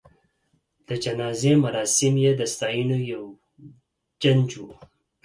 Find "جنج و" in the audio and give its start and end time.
4.21-4.63